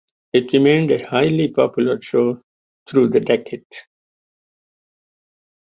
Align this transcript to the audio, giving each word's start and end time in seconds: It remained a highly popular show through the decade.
It 0.33 0.51
remained 0.51 0.89
a 0.89 1.07
highly 1.07 1.49
popular 1.49 2.01
show 2.01 2.41
through 2.87 3.09
the 3.09 3.19
decade. 3.19 3.67